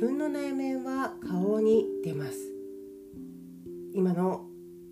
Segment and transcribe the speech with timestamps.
[0.00, 2.38] 分の内面は顔に出ます。
[3.92, 4.46] 今の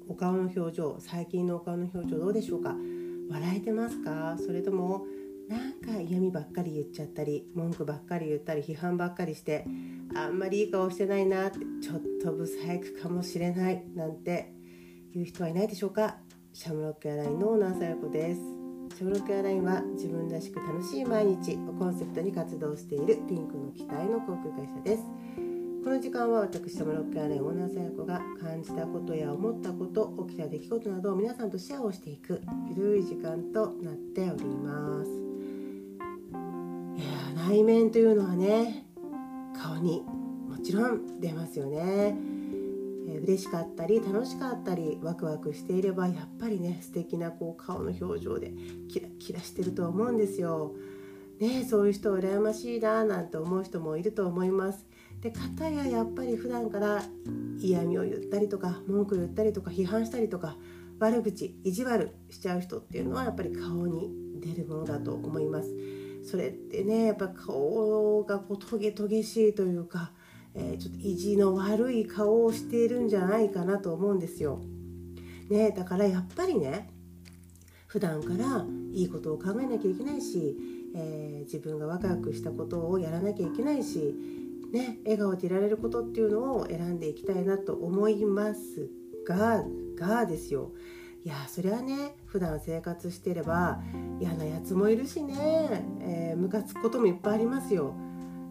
[0.07, 2.77] お顔の表情最近のお顔の表情どうでしょうか？
[3.31, 4.37] 笑えてますか？
[4.39, 5.07] それとも
[5.49, 9.65] なんか嫌味ばっかり言っちゃったり文句ばっかり言ったり批判ばっかりして
[10.15, 14.53] あんまりいい顔してないなってちょっとブサイクかもしれないなんて
[15.15, 16.19] 言う人はいないでしょうか？
[16.53, 18.58] シャムロックエアラインのナーサヤコです。
[18.97, 25.05] シャムロックエアラインは自分らしく楽しい毎日をコンセプトに活動しているピンクの機体の航空会社です。
[25.85, 35.11] この時間は私シャムロックアラインオーナーさやこが感じたことや思ったこと起きた出来事などを皆さんとシェアをしていくゆるい時間となっております。
[36.97, 38.85] いや内面というのはね
[39.57, 40.03] 顔に
[40.49, 42.17] もちろん出ますよね、
[43.11, 48.53] え、嬉しかったり楽しかったりワクワクしていればやっぱりね素敵なこう顔の表情で
[48.89, 50.75] キラキラしてると思うんですよ。
[51.41, 54.85] ね、そういう人羨ましいななんて思う人もいると思います。
[55.21, 57.03] で片ややっぱり普段から
[57.59, 60.57] 嫌味を言ったりとか文句言ったりとか批判したりとか
[60.99, 65.69] 悪口意地悪しちゃう人っていうのはやっぱり顔に出るものだと思います。
[66.25, 70.13] それってねやっぱ顔がこうトゲトゲしいというか、
[70.55, 74.61] えー、ちょっと意地の悪い顔をしているんじゃないかなと思うんですよ。
[75.49, 76.91] ね、だからやっぱりね
[77.87, 80.57] 普段からいいことを考えなきゃいけないし、
[80.95, 84.15] えー、自分がワクワクしたことをやらなきゃいけないし、
[84.73, 88.91] ね、笑顔でいられることっていうのを選んでいきたいなと思います
[89.27, 89.65] が
[89.97, 90.73] がですよ。
[91.25, 93.81] いやそりゃね普段生活してれば
[94.21, 97.95] 嫌なやつもいるしね、えー、つくこともいっぱいありますよ。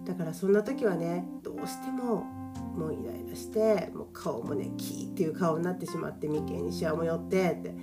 [0.08, 2.24] だからそんな時はねどうしても
[2.78, 7.76] もうイライラしてもう顔もねキーっていう顔になってしまって眉間にしわも寄ってって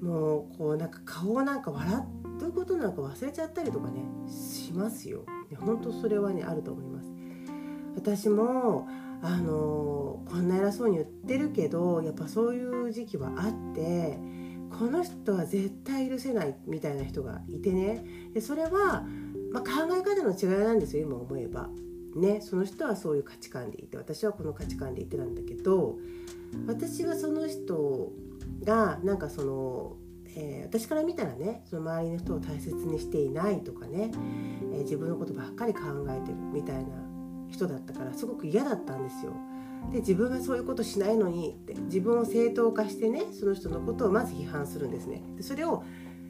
[0.00, 2.04] もうこうなんか顔をなんか笑
[2.42, 5.24] うことなんか忘れちゃったりとかねしますよ。
[5.58, 7.08] 本当それはねあると思います。
[7.96, 8.86] 私も
[9.22, 14.18] あのこんな偉そうに言ってるけどやっぱそういう時期はあって
[14.78, 18.04] この人は絶対許せないみたいな人がいてね。
[18.34, 19.06] でそれは、
[19.56, 21.70] まあ、考え方の違いなんですよ今思えば。
[22.14, 25.98] ね、その人はそういう価値観でいて私はこの価値観でいてなんだけど
[26.66, 28.10] 私はその人
[28.64, 29.96] がなんかその、
[30.34, 34.12] えー、私から見たらねその周りの人を大切にしていないとかね、
[34.72, 36.84] えー、自分のことばっかり考えてるみたいな
[37.50, 39.32] 人だったからすごく嫌だったんですよ。
[39.92, 45.22] で自分がそういうことしないのにって自分を正当化してねその人のことをまず批判するんですね。
[45.36, 45.84] でそれを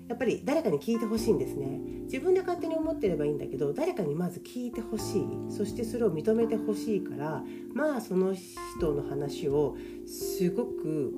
[0.09, 1.81] やっぱり誰かに聞いてほしいんですね。
[2.05, 5.27] 自分で勝手に思ってればいいんだけど誰かにまず聞いてほしい。
[5.50, 7.43] そしてそれを認めてほしいから
[7.75, 11.12] まあその人の話をすごく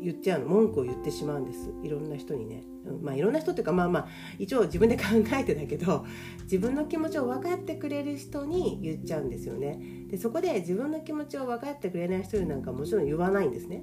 [0.00, 1.70] 言っちゃうの文句を言ってしまうんです。
[1.82, 2.62] いろんな人にね。
[3.02, 5.02] まあいろんな人っていうかまあまあ一応自分で考
[5.34, 6.06] えてだけど
[6.44, 10.06] 自分の気持ちを分かってくれる人に言っちゃうんですよね。
[10.08, 13.82] でそこで自分の気持ちを分かってくれない人になんかもちろん言わないんですね。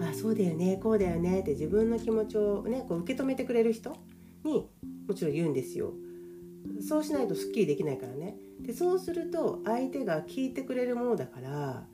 [0.00, 3.96] あそうだよねこうだよねって自分の気持ちをねこう受け止めてくれる人
[4.44, 4.68] に
[5.06, 5.92] もちろん言うんですよ
[6.86, 11.84] そうしないとすっきりできないからねでそうすると相手が聞いてくれるものだから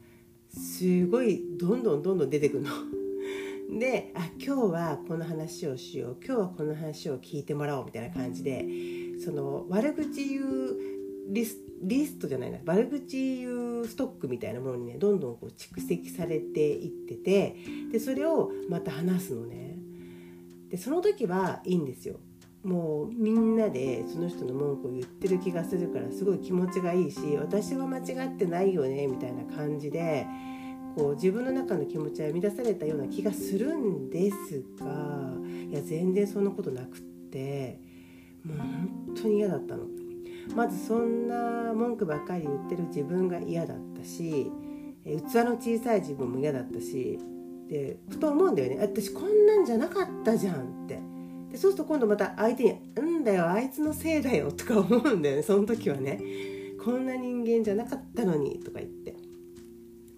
[0.52, 2.70] すごいどんどんどんどん出てくるの。
[3.78, 8.66] であ今日はこの話をしよう今日はこの話を聞いてもらおうみたいな感じで
[9.24, 10.76] その悪口言う
[11.28, 12.58] リスリストじゃないな。
[12.64, 17.56] 悪口言うストックみたいなものにねどんどんこう蓄積されていってて
[17.90, 19.78] でそれをまた話すのね。
[20.68, 22.20] でその時はいいんですよ。
[22.62, 30.26] もうみんなでその人の文句を言ってる気がするからすごい気持ちがいいし私は間違ってないよねみたいな感じで
[30.94, 35.32] こう自分の中の気持ちは乱されたような気がするんですが
[35.70, 37.80] いや全然そんなことなくって
[38.44, 39.84] もう本当に嫌だったの。
[40.54, 44.50] まずそんな文句ばっかり言ってる自分が嫌だったし
[45.04, 45.08] 器
[45.44, 47.18] の小さい自分も嫌だったし
[47.68, 48.78] でふと思うんだよね。
[48.80, 51.00] 私こんなんじゃなかったじゃんって。
[51.50, 56.20] でそうすると今度また相手に「うんだよあいつのせいだよ」とか思うんだよねその時はね
[56.84, 59.16] こんな人間じゃなかったのにとか言って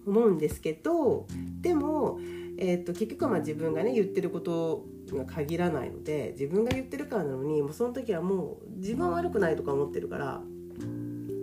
[0.05, 1.25] 思うんですけど
[1.61, 2.19] でも、
[2.57, 10.41] えーと、結局はまあ自分がね言ってることが限らないので自分が言ってるからなのにもうその時はもう自分は悪くないとか思ってるから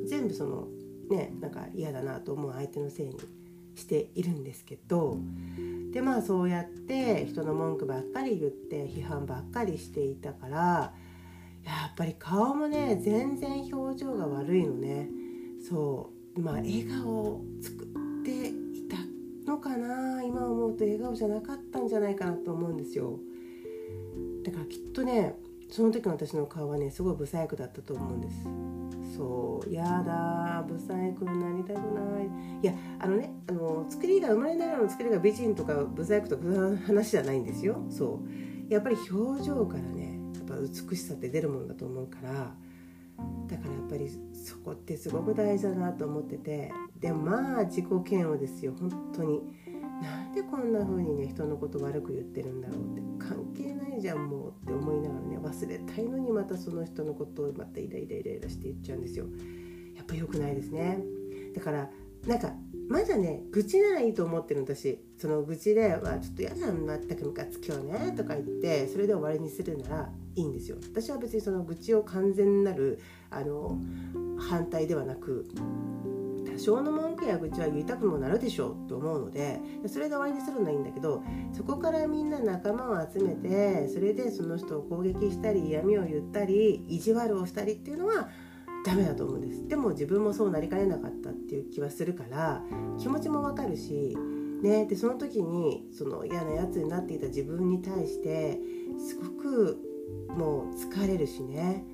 [0.08, 0.68] 全部その
[1.10, 3.18] ねなんか嫌だなと思う相手のせいに
[3.74, 5.18] しているんですけど
[5.92, 10.92] でまあそうやって人の文句ばっかり言って批判ばっかりしていたから
[11.64, 15.08] やっぱり顔もね全然表情が悪いのね。
[15.68, 16.40] そう。
[16.40, 17.86] まあ笑顔を作っ
[18.24, 18.52] て
[19.60, 23.18] かな今思うと笑顔じゃなかったんじゃないかなと思うんですよ。
[24.44, 25.36] だからきっとね
[25.68, 29.16] その時の私の顔はねすごい不細工だったと思うんです。
[29.16, 32.30] そうやだブサイクになりたくない。
[32.62, 37.84] いやあのねあの作りが生まれながらの作りが美人とかブサイクとかそういう話じゃないんですよ。
[37.90, 38.20] そ
[38.68, 38.72] う。
[38.72, 42.54] やっぱり表情からねやっぱ美しさって出るものだと思うから
[43.46, 48.75] だからやっぱりそこってすごく大事だなと思っててでもまあ自己嫌悪ですよ。
[48.78, 49.43] 本当に。
[50.00, 53.02] なんでこんな風にね人のこと悪く言ってるんだろうって。
[53.19, 59.26] 関係ないじゃんもうって思いながらね忘れたいのにまたその人のことをまたイライライライラして言っちゃうんですよ。
[59.94, 60.99] やっぱ良くないですね。
[61.55, 61.90] だから
[62.26, 62.55] なんか
[62.88, 64.99] まだね愚痴ならいいと思ってる私。
[65.19, 70.77] その愚痴で「わちょっと嫌だ全くムカつ今日ね」とか言ってそれで終わりにするならいいんですよ。
[70.82, 73.00] 私は別にその愚痴を完全なる
[73.31, 73.79] あの
[74.38, 75.49] 反対ではなく
[76.53, 81.23] 多少の文句や愚痴は言いたくもなるでしょうと思うのでそれで終わりにするのはいいんだけど
[81.53, 88.29] そこからみんな仲間を集めてそれでその人を攻撃したり嫌味を言ったり意地悪をしたりっていうのは
[88.85, 89.69] ダメだと思うんです。
[89.69, 92.62] でも自分もそうなりかねなかったっていう気はするから
[92.99, 94.17] 気持ちもわかるし
[94.62, 98.59] ね、でその時にその嫌なやつになっていた自分に対して
[98.99, 99.79] すごく
[100.37, 101.85] もう疲れるしね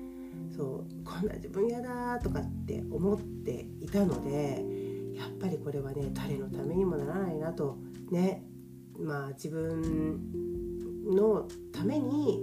[0.55, 4.63] そうこんな自分嫌だとかって思っていたので
[5.15, 7.77] やっぱりこれはね誰のためにもならないなと
[8.11, 8.43] ね
[8.99, 12.39] まあ自分のために、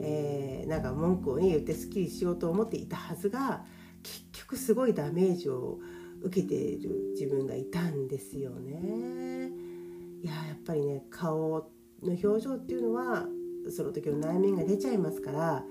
[0.00, 3.64] えー、なんか文句を、ね、言ってすっきりしようと思っていたはずが
[4.02, 5.78] 結局すごいダメージを
[6.22, 9.50] 受けている自分がいたんですよね。
[10.22, 11.70] いややっぱりね顔
[12.02, 13.26] の表情っていうのは
[13.70, 15.64] その時の内面が出ちゃいますから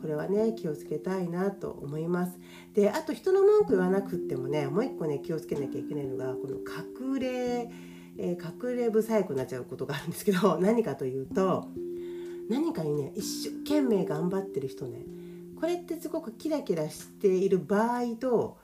[0.00, 2.38] これはね気をつけたいなと思います。
[2.72, 7.70] であと人の文句言わなくってもねもう一個ね気をつけなきゃいけないのがこの隠れ、
[8.18, 11.68] えー、隠れ不細工になっちゃうことがあるんですけど 何かというと
[12.48, 15.04] 何かにね一生懸命頑張ってる人ね
[15.60, 18.58] これってすごくキラキラしている場合と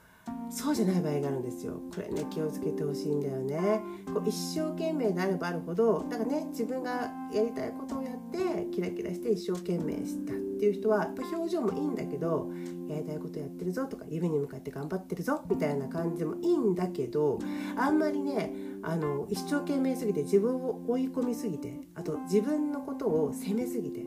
[0.49, 1.81] そうじゃない場合があるんですよ。
[1.93, 3.81] これね気をつけてほしいんだよね。
[4.13, 12.51] こう一生懸命であればあるほどだからね自分がやりたいことをやってキラキラして一生懸命したっていう人はやっぱ表情もいいんだけど
[12.89, 17.39] やりたいことやってるぞとか夢に向かって頑張ってるぞみたいな感じもいいんだけど
[17.77, 18.53] あんまりね
[18.83, 24.05] あの一生懸命すぎて自分を追い込みすぎてあと自分のことを責めすぎて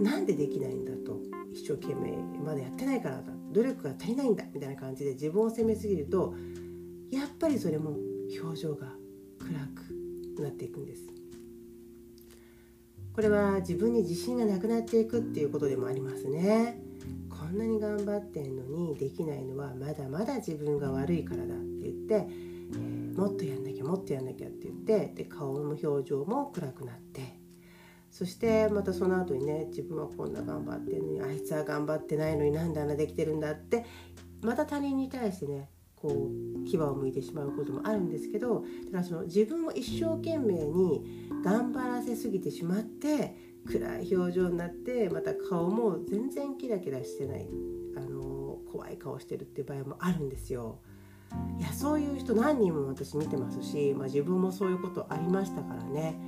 [0.00, 1.20] なんでできないんだと
[1.52, 6.34] 一生懸命まだやってないからだ努力が足りないんだみたいな感じで自分を責めすぎると
[7.10, 7.96] やっぱりそれも
[8.42, 8.88] 表情が
[9.38, 9.50] 暗
[10.36, 11.02] くなっていくんです。
[13.14, 16.78] これは自分に自信がなくなっていくっていうことでもありますね。
[17.30, 27.35] こんなに頑張ってんのにできないのはまだまだ自分が悪いからだって言って、えー、もっとやんなきゃもっとやんなきゃって言ってで顔の表情も暗くなって
[28.10, 33.84] そしてまたその後にね自分はこんな頑張ってるのにあいつは頑張ってないのになんであんなできてるんだって
[34.42, 43.34] また他人に対してねこう牙を向いてしまうこともあるんですけどだからその自分を一生懸命に頑張らせすぎてしまって
[43.66, 47.48] 暗い表情になってまた顔も全然キラキラしてない
[47.96, 50.78] あの怖い顔してるっていう場合もあるんですよ。
[51.58, 56.18] いやそういう人何人も私見てますし、まあ、自分もそういうことありましたからね。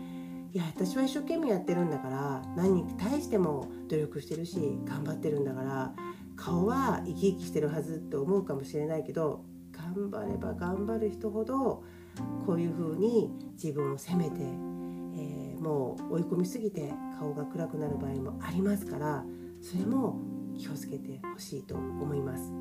[0.58, 5.92] いや私は一生懸命やってるんだから何に対しても努力してるし頑張ってるんだから
[6.34, 11.84] 顔は生き生きしてるはずって思うかもしれないけど頑張れば頑張る人ほど
[12.44, 19.24] こういうふうに自分を責めて、えー、もう追い込みすぎて顔が暗くなる場合もありますから
[19.62, 20.20] それも
[20.58, 22.52] 気をつけてほしいと思います。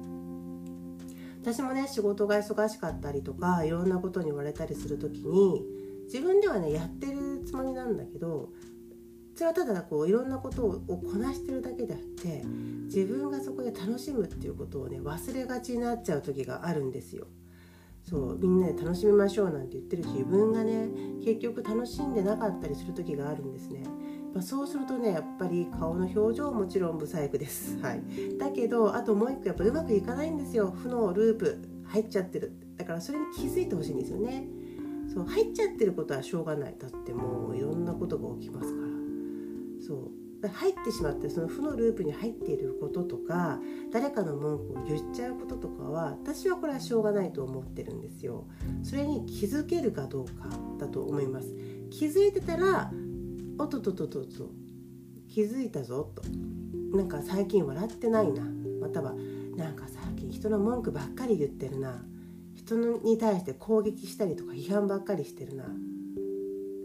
[1.42, 5.66] 私もね仕事が忙しかったりとかいろんなことに言われたりする時に
[6.06, 8.50] 自分ではねやってるつもりなんだけど
[9.36, 12.44] それはただこういろんなことをこなしてるだけであって
[12.86, 17.27] 自分がそこで楽しむっていうことをね忘れがちになっちゃう時があるんですよ。
[18.04, 20.88] そうみんなで楽しみましょうなんて言ってる自分がね
[21.24, 23.84] 結局楽しんでなかったりする時があるんですね。
[24.34, 27.77] まあ、そうするとねやっぱり顔の表情もちろん不細工です。
[27.80, 28.01] はい、
[28.39, 34.48] だけどあともう一個やっぱうまくいかないんですよ負のループ入っちゃってるだからそれに気づいてほしいんですよね。
[35.14, 36.76] そう入っちゃってることはしょうがない。
[36.78, 38.88] だってもういろんなことが起きますから。
[39.86, 40.12] そう。
[40.48, 43.60] 入ってしまってその負のループに入っていることとか
[43.92, 48.46] 誰かの文句を言っちゃうこととかは私はこれはしょうがないと思ってるんですよ。
[48.84, 50.48] それに気づけるかどうか
[50.78, 51.54] だと思います。
[51.90, 52.92] 気づいてたら
[53.58, 54.22] おっとっとっとっと
[55.28, 56.22] 気づいたぞと。
[56.96, 58.44] なんか最近笑ってないな。
[58.80, 59.16] または
[59.56, 62.06] なんか最近人の文句ばっかり言ってるな
[62.76, 65.66] 人に対して攻撃したりとか批判ばっかりしてるな。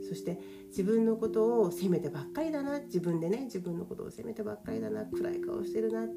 [0.08, 2.80] そして自分のことを責めてばっかりだな。
[2.80, 5.04] 自分でね自分のことを責めてばっかりだな。
[5.06, 6.08] 暗い顔してるなっ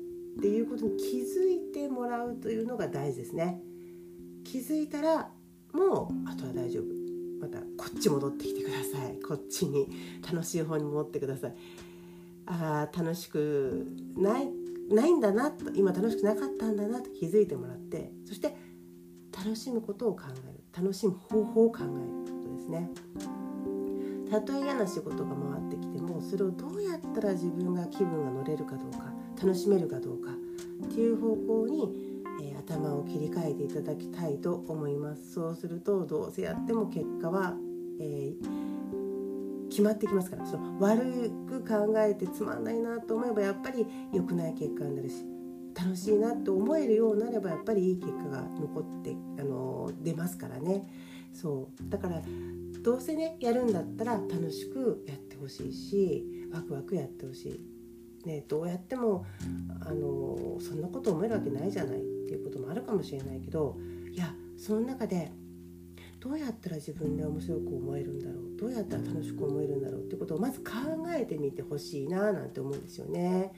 [0.42, 3.62] ていうことに気づいてもらうというのが大事ですね。
[4.44, 5.32] 気づいたら
[5.74, 6.84] もうあとは大丈夫。
[7.40, 9.20] またこっち戻ってきてください。
[9.22, 9.88] こっちに
[10.30, 11.56] 楽しい方に戻ってください。
[12.48, 14.50] あ楽しくない
[14.90, 18.12] ないんだなと今楽しくなかったんだなと気づいてもらって。
[18.26, 18.56] そして
[19.38, 20.66] 楽しむことを考える。
[20.76, 22.90] 楽しむ方法を考えることですね。
[24.30, 35.34] たとえ嫌な仕事が回ってきてもそれをどうやったら自分が気分が乗れるかどうか楽しめるかどうかっていう方向に、えー、頭を切り替えていただきたいと思います。
[35.34, 37.56] そうするとどうせやっても結果は、
[38.00, 40.46] えー、決まってきますから。
[40.46, 45.24] その悪く考えてつまんないなと思えばやっぱり良くない結果になるし
[45.76, 50.88] 楽しいなと思えるようになればやっぱりいい結果が残ってあの出ますからね。
[51.34, 51.90] そう。
[51.90, 52.22] だから
[52.82, 58.28] どうせねやるんだったら楽しくやってほしいしワクワクやってほしい。
[58.28, 59.26] ね、どうやっても
[59.82, 62.00] あのそんなこと思えるわけないじゃない。
[62.00, 63.78] っていうこともあるかもしれないけど
[64.12, 65.32] いやその中で
[66.20, 68.58] どうやったら自分で面白く思えるんだろう。
[68.58, 70.02] どうやったら楽しく思えるんだろう。
[70.02, 70.72] ってことをまず考
[71.16, 73.52] えてみてほしいななんて思うんですよね。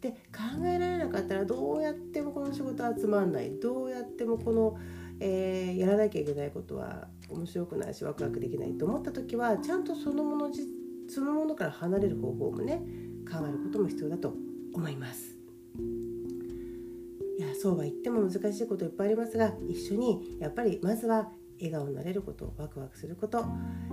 [0.00, 4.76] で考えられなかったらどうやってもこの仕事はつまんないどうやってもこの、
[5.20, 10.50] えー、やらなきゃいけないことは面白くないしワクワクできないと思った時はちゃんとそのもの
[11.08, 12.82] そのものから離れる方法もね
[13.30, 14.34] 考えることも必要だと
[14.72, 15.36] 思います。
[17.38, 23.44] いやそうは言っても難しいこといっぱいありますが一緒にやっぱりまずは笑顔になれることワクワクすること、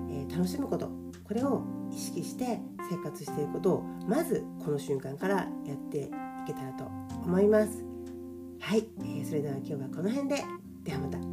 [0.10, 0.90] えー、楽しむこと
[1.24, 6.10] これを意識して生活していくことをまずこの瞬間からやってい
[6.48, 6.86] けたらと
[7.26, 7.86] 思います。
[8.60, 10.44] はい、えー、それでは今日はこの辺で。
[10.84, 11.33] ではまた。